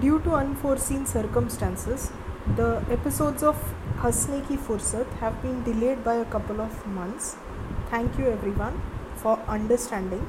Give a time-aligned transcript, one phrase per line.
[0.00, 2.10] Due to unforeseen circumstances,
[2.56, 3.56] the episodes of
[3.98, 7.36] Hasne Ki Fursat have been delayed by a couple of months.
[7.90, 8.80] Thank you everyone
[9.16, 10.26] for understanding.